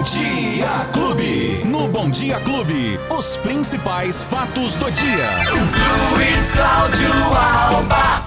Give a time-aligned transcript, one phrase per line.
[0.00, 1.62] Bom Dia Clube.
[1.66, 5.28] No Bom Dia Clube, os principais fatos do dia.
[6.14, 8.24] Luiz Cláudio Alba.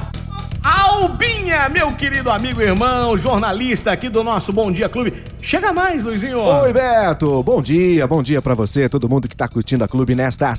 [0.64, 5.24] Albinha, meu querido amigo e irmão, jornalista aqui do nosso Bom Dia Clube.
[5.42, 6.42] Chega mais, Luizinho.
[6.42, 7.42] Oi, Beto.
[7.42, 10.56] Bom dia, bom dia pra você, todo mundo que tá curtindo a clube nesta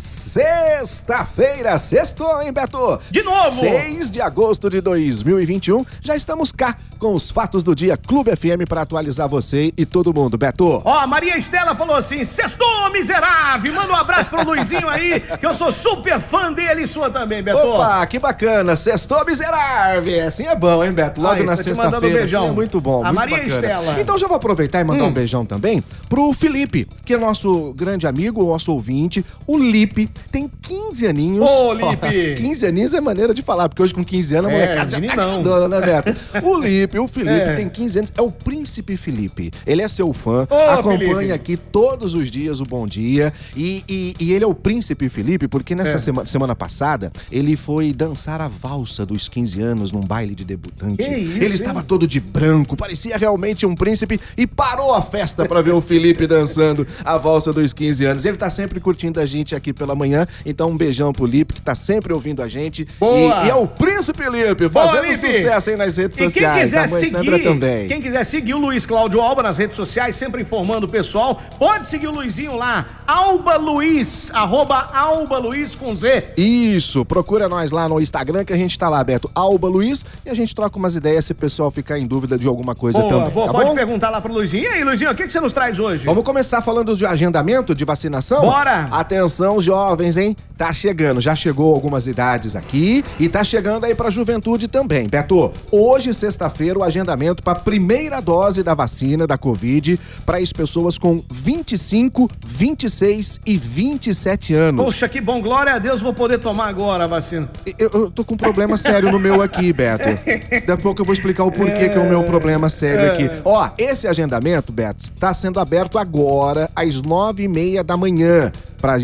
[0.85, 1.77] sexta-feira.
[1.79, 3.01] Sextou, hein, Beto?
[3.11, 3.51] De novo!
[3.61, 5.85] 6 de agosto de 2021.
[6.01, 10.13] Já estamos cá com os fatos do dia Clube FM pra atualizar você e todo
[10.15, 10.83] mundo, Beto.
[10.85, 13.73] Ó, a Maria Estela falou assim: Sextou, miserável!
[13.75, 17.43] Manda um abraço pro Luizinho aí, que eu sou super fã dele e sua também,
[17.43, 17.59] Beto.
[17.59, 18.77] Opa, que bacana.
[18.77, 20.27] Sextou miserável.
[20.27, 21.21] Assim é bom, hein, Beto?
[21.21, 22.19] Logo Aí, na um sexta-feira.
[22.19, 22.43] beijão.
[22.43, 23.57] assim é muito bom, A muito Maria bacana.
[23.57, 24.01] Estela.
[24.01, 25.09] Então já vou aproveitar e mandar Hum.
[25.09, 29.25] um beijão também pro Felipe, que é nosso grande amigo, nosso ouvinte.
[29.47, 30.74] O Lipe tem 15
[31.09, 31.49] aninhos.
[31.49, 32.35] Ô, Lipe!
[32.43, 35.01] 15 aninhos é maneira de falar, porque hoje com 15 anos a É, molecada já
[35.01, 36.15] tá grandona, né, Beto?
[36.47, 37.55] O Lipe, o Felipe É.
[37.55, 39.51] tem 15 anos, é o príncipe Felipe.
[39.67, 41.33] Ele é seu fã, Ô, acompanha Felipe.
[41.33, 43.33] aqui todos os dias o Bom Dia.
[43.57, 45.99] E, e- e ele é o príncipe Felipe, porque nessa É.
[45.99, 51.01] sema- semana passada ele foi dançar a valsa dos 15 anos num baile de debutante.
[51.03, 51.55] Isso, ele hein?
[51.55, 55.81] estava todo de branco, parecia realmente um príncipe e parou a festa pra ver o
[55.81, 58.25] Felipe dançando a valsa dos 15 anos.
[58.25, 61.61] Ele tá sempre curtindo a gente aqui pela manhã, então um beijão pro Lipe, que
[61.61, 62.87] tá sempre ouvindo a gente.
[62.99, 63.43] Boa!
[63.43, 65.15] E, e é o príncipe Lipe, Boa, fazendo Lipe!
[65.17, 66.61] sucesso aí nas redes E quem sociais.
[66.61, 67.89] quiser a mãe seguir, Sandra também.
[67.89, 71.87] quem quiser seguir o Luiz Cláudio Alba nas redes sociais, sempre informando o pessoal, pode
[71.89, 76.33] seguir o Luizinho lá, Alba Luiz, arroba Alba Luiz com Z.
[76.37, 80.31] Isso, procura nós lá no Instagram que a gente tá lá, Beto Alba Luiz, e
[80.31, 83.11] a gente troca umas ideias se o pessoal ficar em dúvida de alguma coisa Boa,
[83.11, 83.75] também, boa, tá pode bom?
[83.75, 84.65] perguntar lá pro Luizinho.
[84.65, 86.05] E aí, Luizinho, o que, que você nos traz hoje?
[86.07, 88.43] Vamos começar falando de agendamento de vacinação?
[88.43, 88.89] Bora!
[88.91, 90.37] Atenção, jovens, hein?
[90.57, 95.09] Tá chegando, já chegou algumas idades aqui e tá chegando aí pra juventude também.
[95.09, 100.97] Beto, hoje, sexta-feira, o agendamento pra primeira dose da vacina da Covid para as pessoas
[100.97, 104.85] com 25, 26 e 27 anos.
[104.85, 107.51] Poxa, que bom, glória a Deus, vou poder tomar agora a vacina.
[107.77, 110.05] Eu, eu tô com um problema sério no meu aqui, Beto.
[110.25, 113.29] Daqui a pouco eu vou explicar o porquê que é o meu problema sério aqui.
[113.45, 118.95] Ó, esse agendamento, Beto, tá sendo aberto agora, às nove e meia da manhã, para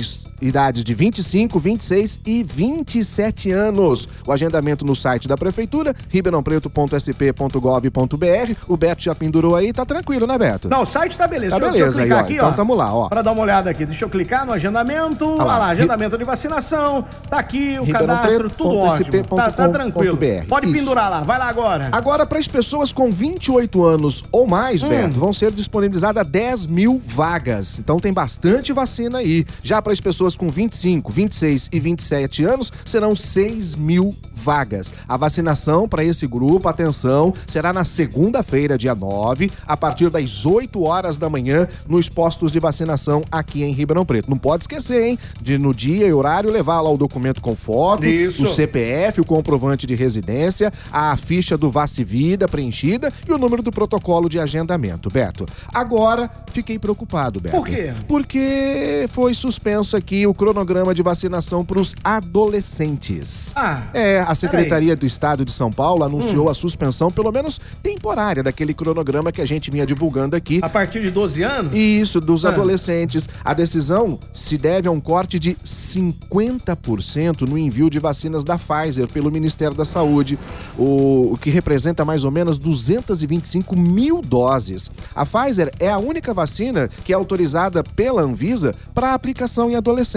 [0.41, 4.09] idades de 25, 26 e 27 anos.
[4.27, 8.55] O agendamento no site da Prefeitura, ribeirãopreto.sp.gov.br.
[8.69, 10.69] O Beto já pendurou aí, tá tranquilo, né, Beto?
[10.69, 11.59] Não, o site tá beleza.
[11.59, 12.25] Tá deixa, deixa eu beleza clicar aí, ó.
[12.25, 12.53] aqui, Então ó.
[12.53, 13.09] tamo lá, ó.
[13.09, 13.85] Pra dar uma olhada aqui.
[13.87, 15.25] Deixa eu clicar no agendamento.
[15.37, 15.45] lá.
[15.45, 17.05] Olha lá, agendamento de vacinação.
[17.29, 19.25] Tá aqui o cadastro, tudo ótimo.
[19.37, 20.19] Tá, tá tranquilo.
[20.49, 20.75] Pode Isso.
[20.75, 21.21] pendurar lá.
[21.21, 21.89] Vai lá agora.
[21.93, 27.01] Agora, para as pessoas com 28 anos ou mais, Beto, vão ser disponibilizadas 10 mil
[27.05, 27.79] vagas.
[27.79, 29.45] Então tem bastante vacina aí.
[29.63, 34.93] Já para as pessoas com 25, 26 e 27 anos, serão 6 mil vagas.
[35.07, 40.83] A vacinação para esse grupo, atenção, será na segunda-feira, dia 9, a partir das 8
[40.83, 44.31] horas da manhã, nos postos de vacinação aqui em Ribeirão Preto.
[44.31, 45.19] Não pode esquecer, hein?
[45.41, 48.45] De no dia e horário levar lá o documento com foto, Isso.
[48.45, 53.63] o CPF, o comprovante de residência, a ficha do Vace Vida preenchida e o número
[53.63, 55.47] do protocolo de agendamento, Beto.
[55.73, 57.57] Agora, fiquei preocupado, Beto.
[57.57, 57.93] Por quê?
[58.09, 63.53] Porque foi suspenso aqui o cronograma de vacinação para os adolescentes.
[63.57, 68.43] Ah, É, a Secretaria do Estado de São Paulo anunciou a suspensão, pelo menos temporária,
[68.43, 70.61] daquele cronograma que a gente vinha divulgando aqui.
[70.63, 71.75] a partir de 12 anos?
[71.75, 72.49] Isso, dos Ah.
[72.51, 73.29] adolescentes.
[73.45, 79.09] A decisão se deve a um corte de 50% no envio de vacinas da Pfizer
[79.09, 80.39] pelo Ministério da Saúde,
[80.79, 84.91] o, o que representa mais ou menos 225 mil doses.
[85.15, 90.10] A Pfizer é a única vacina que é autorizada pela Anvisa para aplicação em adolescentes.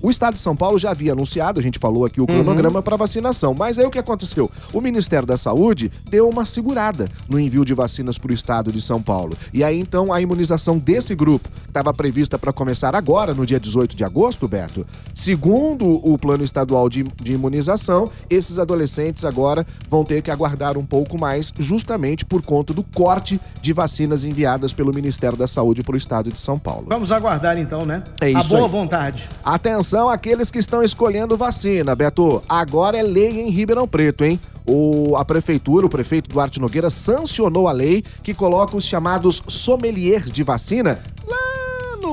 [0.00, 2.96] O Estado de São Paulo já havia anunciado, a gente falou aqui o cronograma para
[2.96, 4.50] vacinação, mas aí o que aconteceu?
[4.72, 8.80] O Ministério da Saúde deu uma segurada no envio de vacinas para o Estado de
[8.80, 9.36] São Paulo.
[9.52, 13.96] E aí então a imunização desse grupo estava prevista para começar agora, no dia 18
[13.96, 20.22] de agosto, Beto, segundo o plano estadual de, de imunização, esses adolescentes agora vão ter
[20.22, 25.36] que aguardar um pouco mais, justamente por conta do corte de vacinas enviadas pelo Ministério
[25.36, 26.86] da Saúde para o Estado de São Paulo.
[26.88, 28.02] Vamos aguardar então, né?
[28.20, 28.70] É A isso boa aí.
[28.70, 29.28] vontade.
[29.42, 32.42] Atenção àqueles que estão escolhendo vacina, Beto.
[32.48, 34.38] Agora é lei em Ribeirão Preto, hein?
[34.66, 40.30] O, a prefeitura, o prefeito Duarte Nogueira, sancionou a lei que coloca os chamados sommeliers
[40.30, 41.43] de vacina lá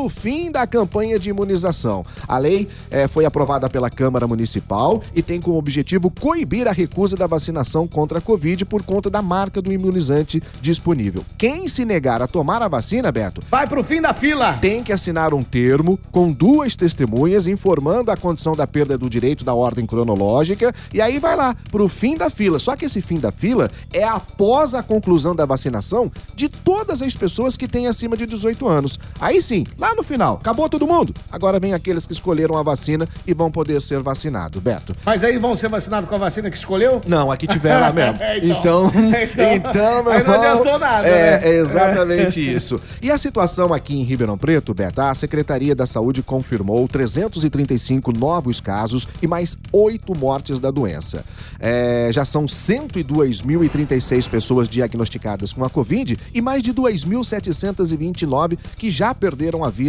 [0.03, 2.06] o fim da campanha de imunização.
[2.27, 7.15] A lei eh, foi aprovada pela Câmara Municipal e tem como objetivo coibir a recusa
[7.15, 11.24] da vacinação contra a Covid por conta da marca do imunizante disponível.
[11.38, 14.53] Quem se negar a tomar a vacina, Beto, Vai pro fim da fila.
[14.57, 19.44] tem que assinar um termo com duas testemunhas informando a condição da perda do direito
[19.44, 22.59] da ordem cronológica e aí vai lá pro fim da fila.
[22.59, 27.15] Só que esse fim da fila é após a conclusão da vacinação de todas as
[27.15, 29.00] pessoas que têm acima de 18 anos.
[29.19, 31.14] Aí sim, lá no final, acabou todo mundo.
[31.32, 34.96] Agora vem aqueles que escolheram a vacina e vão poder ser vacinados, Beto.
[35.06, 37.02] Mas aí vão ser vacinados com a vacina que escolheu?
[37.08, 38.12] Não, aqui tiveram lá mesmo.
[38.22, 38.92] É, então, então.
[39.54, 41.48] então, meu Aí não adiantou nada, é, né?
[41.48, 42.80] é exatamente isso.
[43.02, 48.60] E a situação aqui em Ribeirão Preto, Beto, a Secretaria da Saúde confirmou 335 novos
[48.60, 51.26] casos e mais oito mortes da doença.
[51.60, 59.14] É, já são 102.036 pessoas diagnosticadas com a Covid e mais de 2.729 que já
[59.14, 59.81] perderam a vida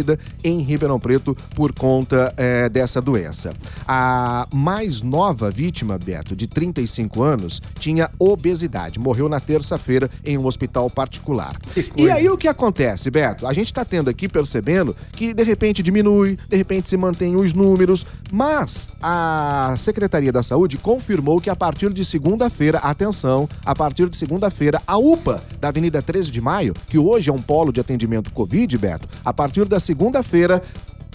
[0.43, 3.53] em Ribeirão Preto por conta é, dessa doença.
[3.87, 8.99] A mais nova vítima, Beto, de 35 anos, tinha obesidade.
[8.99, 11.57] Morreu na terça-feira em um hospital particular.
[11.97, 13.45] E aí o que acontece, Beto?
[13.45, 17.53] A gente está tendo aqui percebendo que de repente diminui, de repente se mantém os
[17.53, 24.09] números, mas a Secretaria da Saúde confirmou que a partir de segunda-feira, atenção, a partir
[24.09, 27.79] de segunda-feira, a UPA da Avenida 13 de Maio, que hoje é um polo de
[27.79, 30.61] atendimento Covid, Beto, a partir da segunda-feira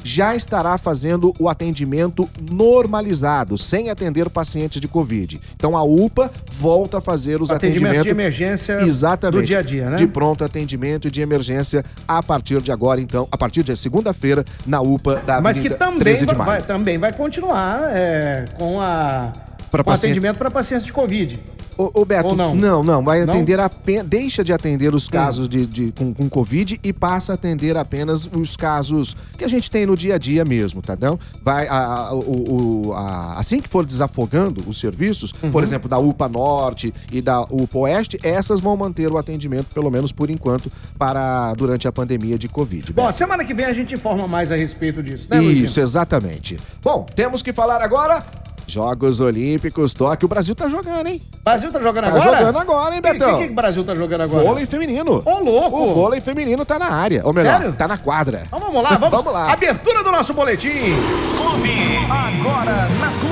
[0.04, 5.40] já estará fazendo o atendimento normalizado, sem atender pacientes de Covid.
[5.56, 9.40] Então a UPA volta a fazer os Atendimento atendimentos de emergência Exatamente.
[9.42, 9.96] do dia a dia, né?
[9.96, 14.44] De pronto atendimento e de emergência a partir de agora, então, a partir de segunda-feira,
[14.64, 16.50] na UPA da Mas que Avenida também 13 de vai, Maio.
[16.60, 19.32] vai- também vai continuar é, com a
[19.70, 21.38] Com paciente- atendimento para pacientes de Covid.
[21.76, 22.56] Ô, ô, Beto, Ou não?
[22.56, 23.32] não, não, vai Não?
[23.32, 27.34] atender apenas, deixa de atender os casos de, de- com, com Covid e passa a
[27.36, 31.16] atender apenas os casos que a gente tem no dia a dia mesmo, tá não?
[31.40, 35.52] Vai, a- a- o- o- a- assim que for desafogando os serviços, Uhum.
[35.52, 39.88] por exemplo, da UPA Norte e da UPA Oeste, essas vão manter o atendimento, pelo
[39.88, 42.92] menos por enquanto, para durante a pandemia de Covid.
[42.92, 43.16] Bom, Beto.
[43.16, 45.66] semana que vem a gente informa mais a respeito disso, né, Luizinho?
[45.66, 46.58] Isso, exatamente.
[46.82, 48.20] Bom, temos que falar agora.
[48.68, 50.26] Jogos Olímpicos, Tóquio.
[50.26, 51.22] O Brasil tá jogando, hein?
[51.40, 52.38] O Brasil tá jogando Tá agora?
[52.38, 53.38] jogando agora, hein, O que, Betão?
[53.38, 54.44] que, que o Brasil tá jogando agora?
[54.44, 55.22] Vôlei feminino.
[55.24, 55.76] Ô, louco!
[55.84, 57.22] O vôlei feminino tá na área.
[57.24, 57.72] Ou melhor, Sério?
[57.72, 58.42] tá na quadra.
[58.46, 59.52] Então vamos lá, vamos, Vamos lá.
[59.52, 60.68] Abertura do nosso boletim.
[60.68, 61.70] Clube.
[62.10, 63.27] Agora na Clube.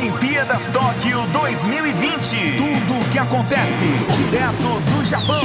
[0.00, 2.56] Olimpíadas Tóquio 2020.
[2.56, 3.84] Tudo o que acontece
[4.16, 5.44] direto do Japão.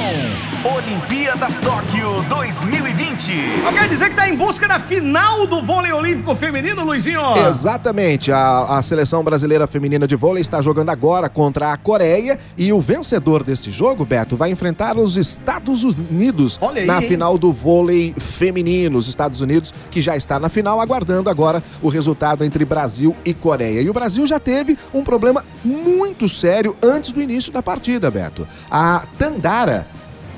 [0.64, 3.34] Olimpíadas Tóquio 2020.
[3.74, 7.22] Quer dizer que tá em busca da final do vôlei olímpico feminino, Luizinho?
[7.48, 8.32] Exatamente.
[8.32, 12.80] A, a seleção brasileira feminina de vôlei está jogando agora contra a Coreia e o
[12.80, 17.08] vencedor desse jogo, Beto, vai enfrentar os Estados Unidos aí, na hein?
[17.08, 18.98] final do vôlei feminino.
[18.98, 23.34] Os Estados Unidos, que já está na final, aguardando agora o resultado entre Brasil e
[23.34, 23.82] Coreia.
[23.82, 28.48] E o Brasil já teve um problema muito sério antes do início da partida, Beto.
[28.70, 29.88] A Tandara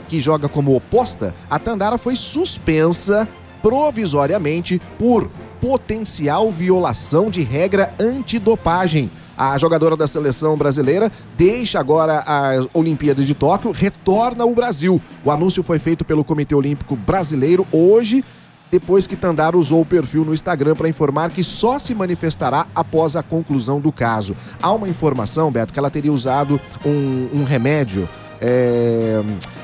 [0.07, 3.27] que joga como oposta, a Tandara foi suspensa
[3.62, 9.12] provisoriamente por potencial violação de regra antidopagem.
[9.38, 15.01] A jogadora da seleção brasileira deixa agora as Olimpíadas de Tóquio, retorna ao Brasil.
[15.24, 18.24] O anúncio foi feito pelo Comitê Olímpico Brasileiro hoje,
[18.72, 23.16] depois que Tandara usou o perfil no Instagram para informar que só se manifestará após
[23.16, 24.36] a conclusão do caso.
[24.62, 28.08] Há uma informação, Beto, que ela teria usado um, um remédio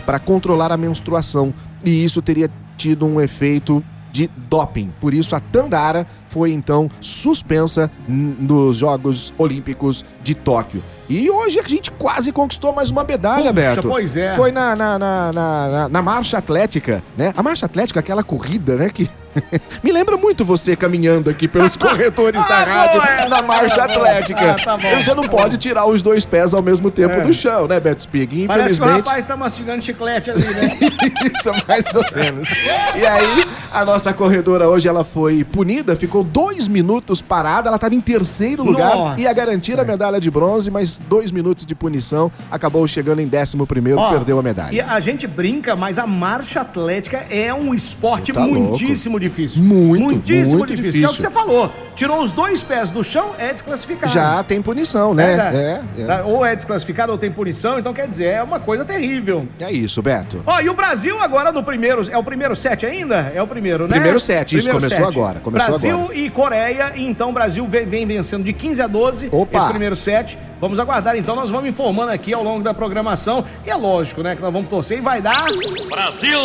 [0.05, 1.53] para controlar a menstruação
[1.85, 3.83] e isso teria tido um efeito
[4.13, 4.93] de doping.
[5.01, 10.83] Por isso a Tandara foi então suspensa nos Jogos Olímpicos de Tóquio.
[11.09, 13.87] E hoje a gente quase conquistou mais uma medalha, Puxa, Beto.
[13.89, 14.33] pois é.
[14.35, 17.33] Foi na, na, na, na, na- marcha atlética, né?
[17.35, 18.89] A marcha atlética, aquela corrida, né?
[18.89, 19.09] Que
[19.83, 23.27] me lembra muito você caminhando aqui pelos corredores da Ah, rádio boa, é.
[23.27, 24.51] na marcha atlética.
[24.59, 24.87] Ah, tá bom.
[24.87, 27.21] E você não pode tirar os dois pés ao mesmo tempo É.
[27.21, 28.47] do chão, né, Beto Spig?
[28.47, 29.07] Parece que o Infelizmente.
[29.07, 30.77] rapaz tá mastigando chiclete ali, né?
[31.35, 32.47] Isso, mais ou menos.
[32.95, 37.95] E aí, a nossa corredora hoje, ela foi punida, ficou dois minutos parada, ela estava
[37.95, 39.19] em terceiro lugar, Nossa.
[39.21, 43.65] ia garantir a medalha de bronze, mas dois minutos de punição, acabou chegando em décimo
[43.65, 44.73] primeiro, Ó, perdeu a medalha.
[44.75, 49.61] E a gente brinca, mas a marcha atlética é um esporte tá muitíssimo difícil.
[49.63, 50.99] Muito, muitíssimo muito difícil.
[50.99, 51.29] Que é o que difícil.
[51.29, 51.71] você falou.
[51.95, 54.11] Tirou os dois pés do chão, é desclassificado.
[54.11, 55.81] Já tem punição, né?
[55.97, 56.05] É, é.
[56.05, 59.47] Tá, Ou é desclassificado ou tem punição, então quer dizer, é uma coisa terrível.
[59.59, 60.43] É isso, Beto.
[60.45, 63.31] Ó, e o Brasil agora no primeiro, é o primeiro set ainda?
[63.33, 63.91] É o primeiro, né?
[63.91, 66.15] Primeiro set, isso, começou agora, começou Brasil agora.
[66.15, 69.57] e Coreia, então o Brasil vem, vem vencendo de 15 a 12 Opa.
[69.59, 70.37] esse primeiro set.
[70.63, 73.43] Vamos aguardar então, nós vamos informando aqui ao longo da programação.
[73.65, 75.47] E é lógico, né, que nós vamos torcer e vai dar.
[75.89, 76.39] Brasil!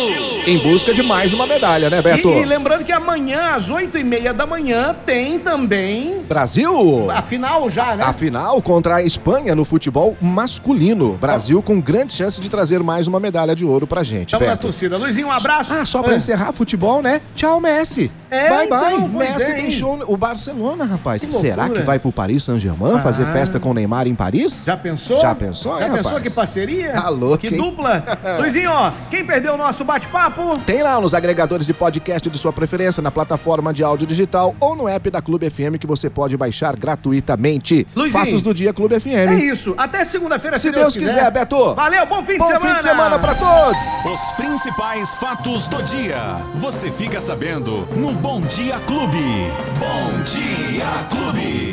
[0.45, 2.27] Em busca de mais uma medalha, né, Beto?
[2.27, 6.21] E, e lembrando que amanhã, às 8 e meia da manhã, tem também.
[6.27, 7.09] Brasil!
[7.09, 8.03] A final já, né?
[8.03, 11.13] A final contra a Espanha no futebol masculino.
[11.13, 14.51] Brasil com grande chance de trazer mais uma medalha de ouro pra gente, Tamo na
[14.51, 14.63] Beto.
[14.63, 14.97] torcida.
[14.97, 15.71] Luizinho, um abraço.
[15.73, 16.17] Ah, só pra É.
[16.17, 17.21] encerrar futebol, né?
[17.37, 18.11] Tchau, Messi.
[18.31, 19.09] É, bye, então, bye.
[19.13, 19.61] pois Messi é, hein?
[19.63, 21.25] deixou o Barcelona, rapaz.
[21.25, 21.79] Que Será loucura.
[21.81, 23.31] que vai pro Paris Saint-Germain fazer Ah.
[23.33, 24.63] festa com o Neymar em Paris?
[24.65, 25.17] Já pensou?
[25.19, 26.23] Já pensou, Já hein, pensou rapaz?
[26.23, 26.91] que parceria?
[26.93, 27.57] Tá louco, Que hein?
[27.57, 28.03] dupla.
[28.39, 30.59] Luizinho, ó, quem perdeu o nosso bate-papo?
[30.65, 34.75] Tem lá nos agregadores de podcast de sua preferência, na plataforma de áudio digital ou
[34.75, 37.87] no app da Clube FM que você pode baixar gratuitamente.
[37.95, 38.23] Luizinho.
[38.25, 39.07] Fatos do dia Clube FM.
[39.29, 39.73] É isso.
[39.77, 41.73] Até segunda-feira, Se Deus quiser, Beto.
[41.75, 42.69] Valeu, bom fim Bom de semana.
[42.69, 44.05] fim de semana pra todos.
[44.05, 46.37] Os principais fatos do dia.
[46.55, 49.51] Você fica sabendo no Bom Dia Clube.
[49.79, 51.69] Bom Dia Clube.